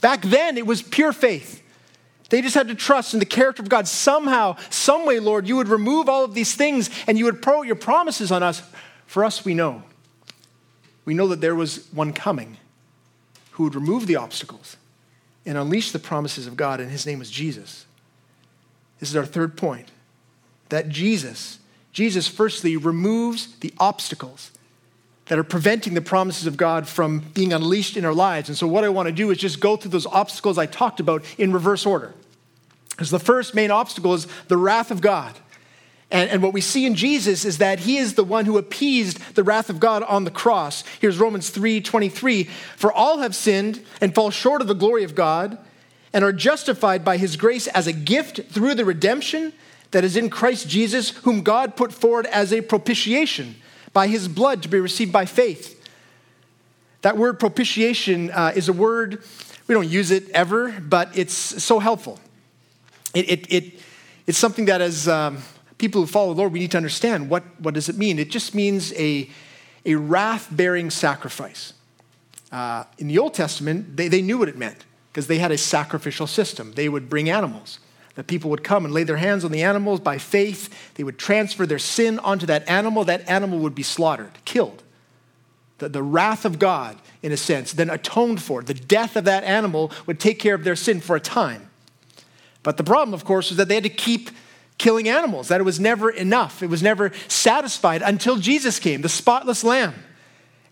[0.00, 1.62] Back then, it was pure faith.
[2.28, 3.88] They just had to trust in the character of God.
[3.88, 7.76] Somehow, someway, Lord, you would remove all of these things and you would pour your
[7.76, 8.62] promises on us.
[9.06, 9.82] For us, we know
[11.06, 12.58] we know that there was one coming
[13.52, 14.76] who would remove the obstacles
[15.46, 17.86] and unleash the promises of God, and his name was Jesus.
[19.00, 19.88] This is our third point
[20.68, 21.58] that Jesus,
[21.92, 24.50] Jesus, firstly, removes the obstacles
[25.26, 28.48] that are preventing the promises of God from being unleashed in our lives.
[28.48, 31.00] And so, what I want to do is just go through those obstacles I talked
[31.00, 32.14] about in reverse order.
[32.90, 35.34] Because the first main obstacle is the wrath of God.
[36.10, 39.34] And, and, what we see in Jesus is that he is the one who appeased
[39.34, 40.84] the wrath of God on the cross.
[41.00, 42.44] Here's Romans 3 23.
[42.76, 45.58] For all have sinned and fall short of the glory of God
[46.12, 49.52] and are justified by his grace as a gift through the redemption
[49.90, 53.56] that is in Christ Jesus, whom God put forward as a propitiation
[53.92, 55.72] by his blood to be received by faith.
[57.02, 59.24] That word propitiation uh, is a word,
[59.66, 62.20] we don't use it ever, but it's so helpful.
[63.12, 63.80] It, it, it
[64.28, 65.08] it's something that is.
[65.08, 65.42] Um,
[65.78, 68.18] people who follow the Lord, we need to understand what, what does it mean?
[68.18, 69.28] It just means a,
[69.84, 71.72] a wrath-bearing sacrifice.
[72.52, 75.58] Uh, in the Old Testament, they, they knew what it meant because they had a
[75.58, 76.72] sacrificial system.
[76.72, 77.80] They would bring animals.
[78.14, 80.94] The people would come and lay their hands on the animals by faith.
[80.94, 83.04] They would transfer their sin onto that animal.
[83.04, 84.82] That animal would be slaughtered, killed.
[85.78, 88.62] The, the wrath of God, in a sense, then atoned for.
[88.62, 91.68] The death of that animal would take care of their sin for a time.
[92.62, 94.30] But the problem, of course, was that they had to keep
[94.78, 96.62] killing animals, that it was never enough.
[96.62, 99.94] It was never satisfied until Jesus came, the spotless lamb.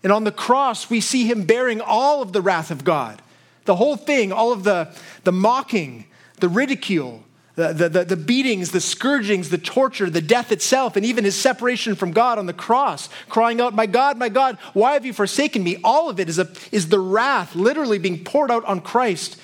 [0.03, 3.21] And on the cross, we see him bearing all of the wrath of God.
[3.65, 6.05] The whole thing, all of the, the mocking,
[6.39, 7.23] the ridicule,
[7.55, 11.95] the, the, the, beatings, the scourgings, the torture, the death itself, and even his separation
[11.95, 15.63] from God on the cross, crying out, My God, my God, why have you forsaken
[15.63, 15.77] me?
[15.83, 19.39] All of it is, a, is the wrath literally being poured out on Christ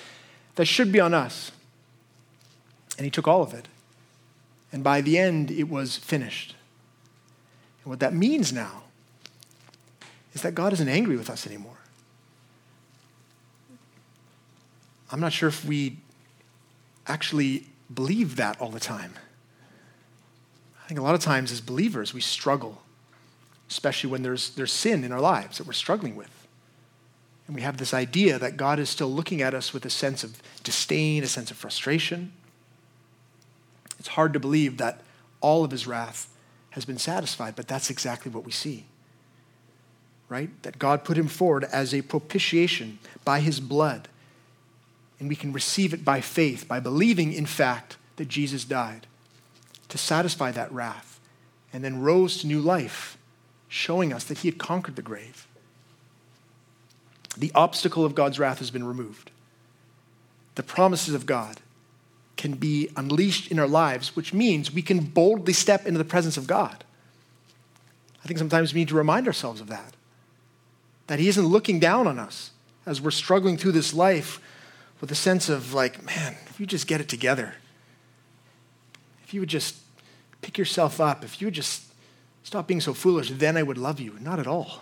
[0.55, 1.51] that should be on us.
[2.97, 3.67] And he took all of it.
[4.71, 6.55] And by the end, it was finished.
[7.83, 8.83] And what that means now
[10.33, 11.77] is that God isn't angry with us anymore.
[15.11, 15.97] I'm not sure if we
[17.07, 19.13] actually believe that all the time.
[20.83, 22.81] I think a lot of times as believers, we struggle
[23.71, 26.29] especially when there's, there's sin in our lives that we're struggling with.
[27.47, 30.25] And we have this idea that God is still looking at us with a sense
[30.25, 32.33] of disdain, a sense of frustration.
[34.01, 34.99] It's hard to believe that
[35.41, 36.27] all of his wrath
[36.71, 38.85] has been satisfied, but that's exactly what we see.
[40.27, 40.49] Right?
[40.63, 44.07] That God put him forward as a propitiation by his blood.
[45.19, 49.05] And we can receive it by faith, by believing, in fact, that Jesus died
[49.87, 51.19] to satisfy that wrath
[51.71, 53.19] and then rose to new life,
[53.67, 55.45] showing us that he had conquered the grave.
[57.37, 59.29] The obstacle of God's wrath has been removed.
[60.55, 61.59] The promises of God
[62.41, 66.37] can be unleashed in our lives, which means we can boldly step into the presence
[66.37, 66.83] of God.
[68.25, 69.93] I think sometimes we need to remind ourselves of that.
[71.05, 72.49] That He isn't looking down on us
[72.83, 74.41] as we're struggling through this life
[75.01, 77.53] with a sense of, like, man, if you just get it together,
[79.23, 79.75] if you would just
[80.41, 81.83] pick yourself up, if you would just
[82.41, 84.17] stop being so foolish, then I would love you.
[84.19, 84.81] Not at all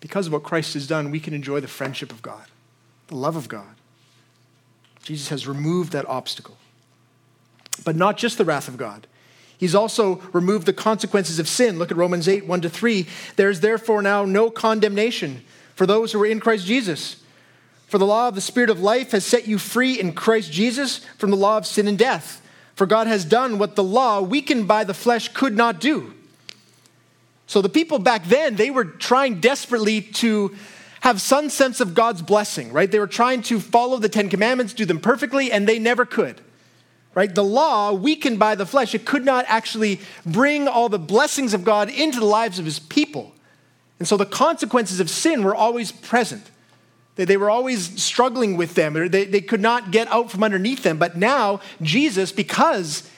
[0.00, 2.44] because of what Christ has done, we can enjoy the friendship of God,
[3.06, 3.76] the love of God.
[5.02, 6.56] Jesus has removed that obstacle.
[7.84, 9.06] But not just the wrath of God.
[9.58, 11.78] He's also removed the consequences of sin.
[11.78, 13.06] Look at Romans 8, 1 to 3.
[13.36, 15.42] There is therefore now no condemnation
[15.74, 17.22] for those who are in Christ Jesus.
[17.86, 20.98] For the law of the Spirit of life has set you free in Christ Jesus
[21.18, 22.40] from the law of sin and death.
[22.74, 26.14] For God has done what the law, weakened by the flesh, could not do
[27.50, 30.54] so the people back then, they were trying desperately to
[31.00, 32.90] have some sense of God's blessing, right?
[32.90, 36.40] They were trying to follow the Ten Commandments, do them perfectly, and they never could,
[37.14, 37.34] right?
[37.34, 41.64] The law, weakened by the flesh, it could not actually bring all the blessings of
[41.64, 43.34] God into the lives of his people.
[43.98, 46.50] And so the consequences of sin were always present.
[47.16, 48.94] They were always struggling with them.
[49.10, 50.96] They, could not get out from underneath them.
[50.96, 53.10] But now, Jesus, because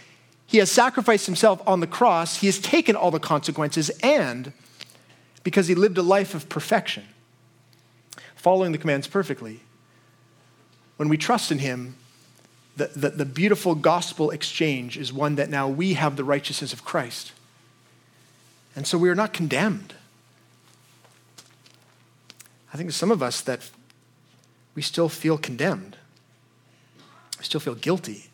[0.52, 2.36] he has sacrificed himself on the cross.
[2.36, 4.52] He has taken all the consequences, and
[5.44, 7.04] because he lived a life of perfection,
[8.42, 9.60] following the commands perfectly,
[10.96, 11.94] when we trust in him,
[12.76, 16.84] the, the, the, beautiful gospel exchange is one that now we have the righteousness of
[16.84, 17.30] Christ.
[18.74, 19.94] And so we are not condemned.
[22.74, 23.70] I think some of us that
[24.74, 25.96] we still feel condemned.
[27.38, 28.24] We still feel guilty.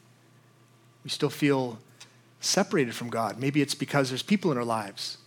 [1.05, 1.79] We still feel
[2.41, 3.39] separated from God.
[3.39, 5.19] Maybe it's because there's people in our lives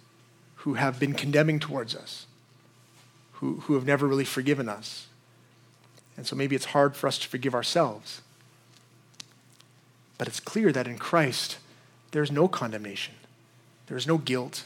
[0.55, 2.25] who have been condemning towards us,
[3.41, 5.07] who, who have never really forgiven us.
[6.15, 8.21] And so maybe it's hard for us to forgive ourselves.
[10.19, 11.57] But it's clear that in Christ,
[12.11, 13.15] there's no condemnation,
[13.87, 14.63] there's no guilt.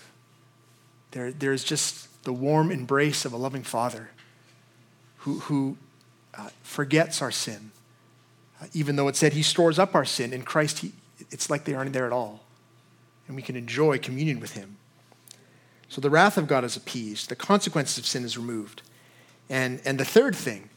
[1.11, 4.09] There, there's just the warm embrace of a loving Father
[5.19, 5.77] who, who
[6.37, 7.71] uh, forgets our sin.
[8.61, 10.91] Uh, even though it said he stores up our sin, in Christ, he,
[11.31, 12.41] it's like they aren't there at all.
[13.27, 14.75] And we can enjoy communion with him.
[15.89, 18.81] So the wrath of God is appeased, the consequences of sin is removed.
[19.49, 20.69] And, and the third thing,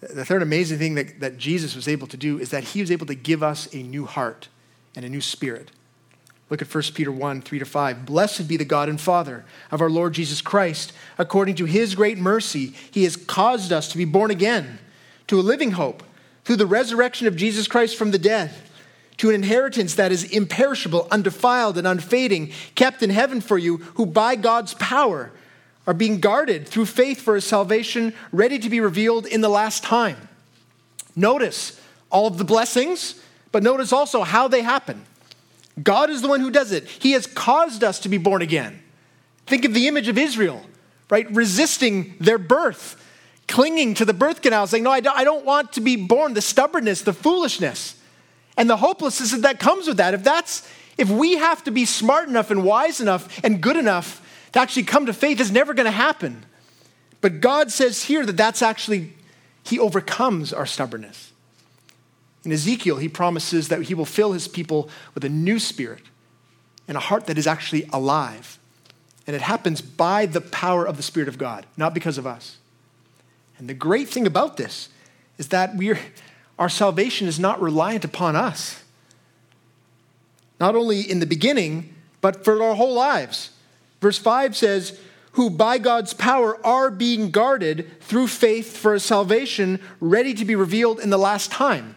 [0.00, 2.90] the third amazing thing that, that Jesus was able to do is that he was
[2.90, 4.48] able to give us a new heart
[4.94, 5.70] and a new spirit.
[6.48, 8.06] Look at 1 Peter 1 3 to 5.
[8.06, 10.92] Blessed be the God and Father of our Lord Jesus Christ.
[11.18, 14.78] According to his great mercy, he has caused us to be born again
[15.26, 16.04] to a living hope
[16.44, 18.52] through the resurrection of Jesus Christ from the dead
[19.18, 24.06] to an inheritance that is imperishable, undefiled, and unfading, kept in heaven for you, who
[24.06, 25.32] by God's power
[25.86, 29.82] are being guarded through faith for a salvation ready to be revealed in the last
[29.82, 30.28] time.
[31.14, 33.20] Notice all of the blessings,
[33.52, 35.04] but notice also how they happen.
[35.82, 36.86] God is the one who does it.
[36.88, 38.82] He has caused us to be born again.
[39.46, 40.64] Think of the image of Israel,
[41.08, 41.30] right?
[41.30, 43.02] Resisting their birth,
[43.46, 46.34] clinging to the birth canal, saying, No, I don't, I don't want to be born.
[46.34, 47.94] The stubbornness, the foolishness.
[48.56, 52.28] And the hopelessness that comes with that, if that's if we have to be smart
[52.28, 55.84] enough and wise enough and good enough to actually come to faith, it's never going
[55.84, 56.44] to happen.
[57.20, 59.12] But God says here that that's actually,
[59.62, 61.32] He overcomes our stubbornness.
[62.44, 66.02] In Ezekiel, He promises that He will fill His people with a new spirit
[66.88, 68.58] and a heart that is actually alive.
[69.26, 72.58] And it happens by the power of the Spirit of God, not because of us.
[73.58, 74.88] And the great thing about this
[75.36, 75.98] is that we're
[76.58, 78.82] our salvation is not reliant upon us.
[80.58, 83.50] Not only in the beginning, but for our whole lives.
[84.00, 84.98] Verse 5 says,
[85.32, 90.54] Who by God's power are being guarded through faith for a salvation ready to be
[90.54, 91.94] revealed in the last time.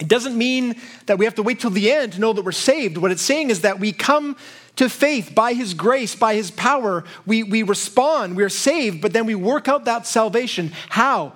[0.00, 2.52] It doesn't mean that we have to wait till the end to know that we're
[2.52, 2.98] saved.
[2.98, 4.36] What it's saying is that we come
[4.76, 7.04] to faith by His grace, by His power.
[7.26, 10.72] We, we respond, we're saved, but then we work out that salvation.
[10.88, 11.34] How?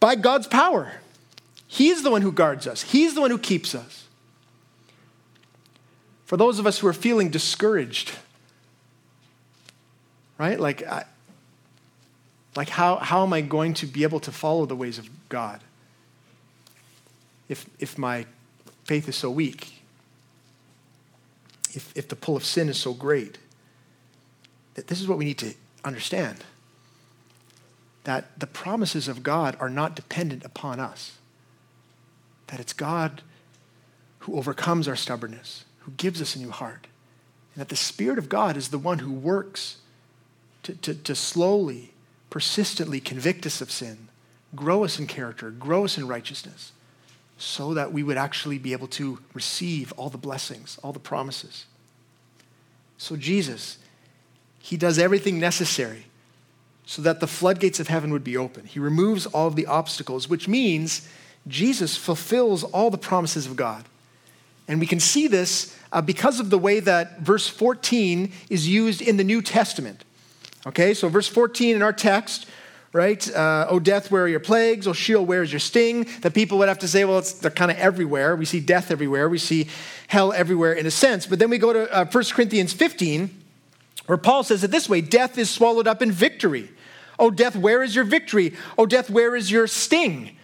[0.00, 0.92] By God's power.
[1.68, 4.06] He's the one who guards us, He's the one who keeps us.
[6.24, 8.12] For those of us who are feeling discouraged,
[10.36, 10.60] right?
[10.60, 11.04] Like, I,
[12.54, 15.60] like how, how am I going to be able to follow the ways of God
[17.48, 18.26] if, if my
[18.84, 19.80] faith is so weak?
[21.74, 23.38] If, if the pull of sin is so great?
[24.74, 25.54] This is what we need to
[25.84, 26.44] understand
[28.04, 31.17] that the promises of God are not dependent upon us,
[32.48, 33.22] that it's God
[34.20, 36.86] who overcomes our stubbornness, who gives us a new heart,
[37.54, 39.78] and that the Spirit of God is the one who works
[40.64, 41.92] to, to, to slowly,
[42.30, 44.08] persistently convict us of sin,
[44.54, 46.72] grow us in character, grow us in righteousness,
[47.38, 51.66] so that we would actually be able to receive all the blessings, all the promises.
[52.96, 53.78] So, Jesus,
[54.58, 56.06] He does everything necessary
[56.84, 58.64] so that the floodgates of heaven would be open.
[58.64, 61.06] He removes all of the obstacles, which means
[61.48, 63.84] Jesus fulfills all the promises of God.
[64.68, 69.00] And we can see this uh, because of the way that verse 14 is used
[69.00, 70.04] in the New Testament.
[70.66, 72.46] Okay, so verse 14 in our text,
[72.92, 73.34] right?
[73.34, 74.86] Uh, oh, death, where are your plagues?
[74.86, 76.06] Oh, Sheol, where is your sting?
[76.20, 78.36] That people would have to say, well, they're kind of everywhere.
[78.36, 79.28] We see death everywhere.
[79.28, 79.68] We see
[80.08, 81.26] hell everywhere in a sense.
[81.26, 83.30] But then we go to uh, 1 Corinthians 15,
[84.06, 86.70] where Paul says it this way Death is swallowed up in victory.
[87.18, 88.54] Oh, death, where is your victory?
[88.76, 90.36] Oh, death, where is your sting?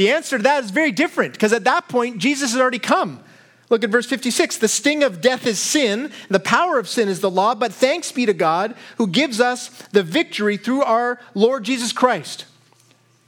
[0.00, 3.20] The answer to that is very different because at that point, Jesus has already come.
[3.68, 4.56] Look at verse 56.
[4.56, 8.10] The sting of death is sin, the power of sin is the law, but thanks
[8.10, 12.46] be to God who gives us the victory through our Lord Jesus Christ.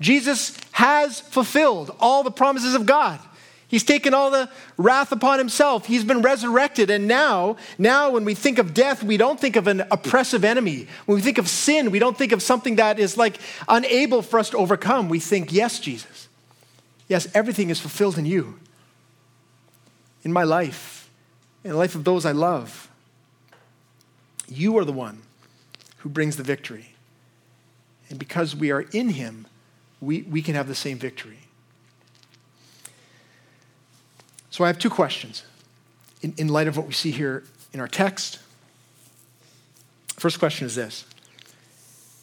[0.01, 3.20] Jesus has fulfilled all the promises of God.
[3.68, 4.49] He's taken all the
[4.79, 5.85] wrath upon himself.
[5.85, 6.89] He's been resurrected.
[6.89, 10.89] And now, now when we think of death, we don't think of an oppressive enemy.
[11.05, 13.37] When we think of sin, we don't think of something that is like
[13.68, 15.11] unable for us to overcome.
[15.11, 16.29] We think, yes, Jesus.
[17.13, 18.59] Yes, everything is fulfilled in you
[20.25, 21.11] in my life,
[21.63, 22.89] in the life of those I love.
[24.49, 25.21] You are the one
[25.99, 26.95] who brings the victory.
[28.09, 29.47] And because we are in Him,
[30.01, 31.41] we, we can have the same victory.
[34.49, 35.45] So I have two questions
[36.23, 37.45] in, in light of what we see here
[37.75, 38.39] in our text.
[40.17, 41.05] First question is this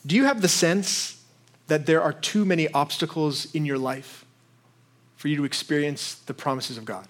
[0.03, 1.23] Do you have the sense
[1.67, 4.25] that there are too many obstacles in your life
[5.19, 7.05] for you to experience the promises of God?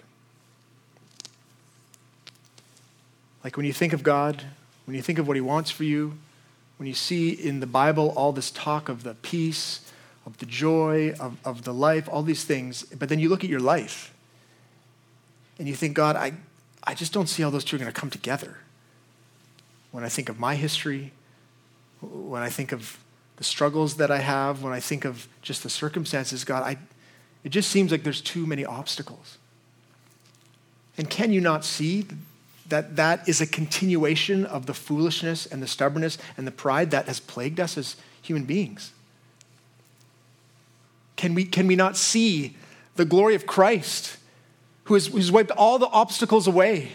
[3.44, 4.42] Like when you think of God,
[4.84, 6.18] when you think of what He wants for you,
[6.76, 9.92] when you see in the Bible all this talk of the peace,
[10.26, 13.50] of the joy, of, of the life, all these things, but then you look at
[13.50, 14.12] your life
[15.60, 16.32] and you think, God, I,
[16.82, 18.56] I just don't see how those two are going to come together.
[19.92, 21.12] When I think of my history,
[22.00, 22.98] when I think of
[23.36, 26.76] the struggles that I have, when I think of just the circumstances, God, I,
[27.44, 29.38] it just seems like there's too many obstacles.
[30.98, 32.06] And can you not see
[32.68, 37.06] that that is a continuation of the foolishness and the stubbornness and the pride that
[37.06, 38.92] has plagued us as human beings?
[41.16, 42.56] Can we, can we not see
[42.96, 44.16] the glory of Christ
[44.84, 46.92] who has, who's wiped all the obstacles away?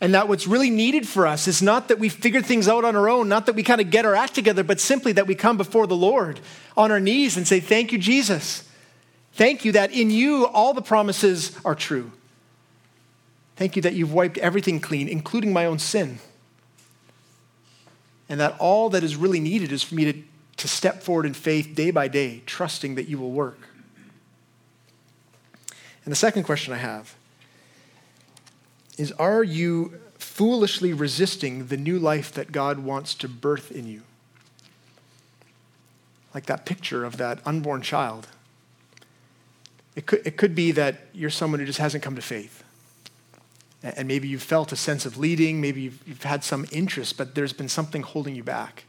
[0.00, 2.96] And that what's really needed for us is not that we figure things out on
[2.96, 5.34] our own, not that we kind of get our act together, but simply that we
[5.34, 6.40] come before the Lord
[6.76, 8.65] on our knees and say, Thank you, Jesus.
[9.36, 12.10] Thank you that in you all the promises are true.
[13.56, 16.20] Thank you that you've wiped everything clean, including my own sin.
[18.30, 20.22] And that all that is really needed is for me to,
[20.56, 23.58] to step forward in faith day by day, trusting that you will work.
[26.06, 27.14] And the second question I have
[28.96, 34.00] is Are you foolishly resisting the new life that God wants to birth in you?
[36.32, 38.28] Like that picture of that unborn child.
[39.96, 42.62] It could, it could be that you're someone who just hasn't come to faith
[43.94, 47.34] and maybe you've felt a sense of leading, maybe you've, you've, had some interest, but
[47.34, 48.84] there's been something holding you back.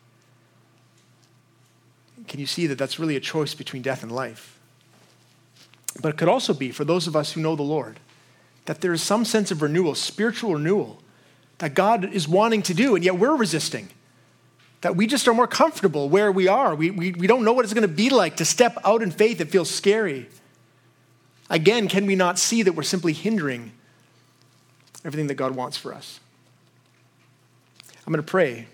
[2.28, 4.58] Can you see that that's really a choice between death and life?
[6.01, 7.99] But it could also be, for those of us who know the Lord,
[8.66, 10.99] that there is some sense of renewal, spiritual renewal,
[11.60, 13.89] that God is wanting to do, and yet we're resisting.
[14.82, 16.76] That we just are more comfortable where we are.
[16.76, 19.12] We, we, we don't know what it's going to be like to step out in
[19.12, 19.41] faith.
[19.41, 20.28] It feels scary.
[21.49, 23.71] Again, can we not see that we're simply hindering
[25.07, 26.19] everything that God wants for us.
[28.05, 28.67] I'm going to pray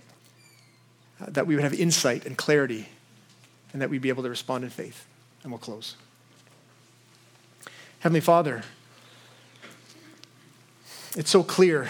[1.22, 2.90] uh, that we would have insight and clarity
[3.72, 5.06] and that we'd be able to respond in faith.
[5.44, 5.96] And we'll close.
[8.00, 8.64] Heavenly Father,
[11.16, 11.90] it's so clear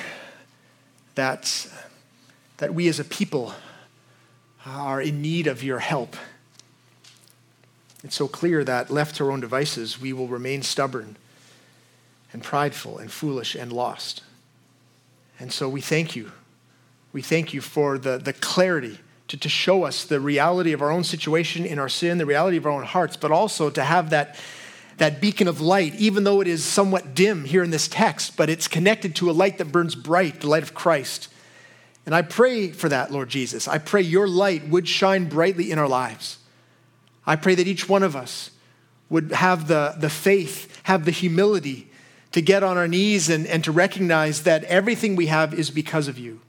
[1.15, 1.67] that,
[2.57, 3.53] that we as a people
[4.65, 6.15] are in need of your help.
[8.03, 11.15] It's so clear that left to our own devices, we will remain stubborn
[12.33, 14.23] and prideful and foolish and lost.
[15.39, 16.31] And so we thank you.
[17.13, 18.99] We thank you for the, the clarity
[19.29, 22.57] to to, show us the reality of our own situation in our sin, the reality
[22.57, 24.35] of our own hearts, but also to have that,
[24.97, 28.49] that beacon of light, even though it is somewhat dim here in this text, but
[28.49, 31.29] it's connected to a light that burns bright, the light of Christ.
[32.05, 33.67] And I pray for that, Lord Jesus.
[33.67, 36.37] I pray your light would shine brightly in our lives.
[37.25, 38.51] I pray that each one of us
[39.09, 41.89] would have the, the faith, have the humility
[42.31, 46.07] to get on our knees and, and to recognize that everything we have is because
[46.07, 46.41] of you.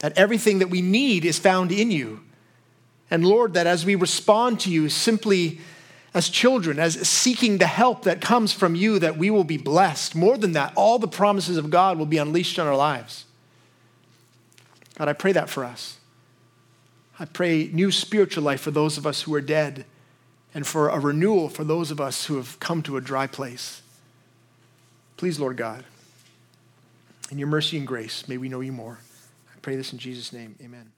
[0.00, 2.20] That everything that we need is found in you.
[3.10, 5.60] And Lord, that as we respond to you simply
[6.14, 10.14] as children, as seeking the help that comes from you, that we will be blessed.
[10.14, 13.24] More than that, all the promises of God will be unleashed on our lives.
[14.96, 15.98] God, I pray that for us.
[17.22, 19.84] I pray new spiritual life for those of us who are dead
[20.56, 23.80] and for a renewal for those of us who have come to a dry place.
[25.16, 25.84] Please, Lord God,
[27.30, 28.98] in your mercy and grace, may we know you more.
[29.54, 30.56] I pray this in Jesus' name.
[30.60, 30.90] Amen.